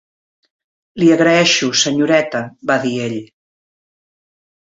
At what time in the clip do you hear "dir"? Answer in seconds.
2.87-2.95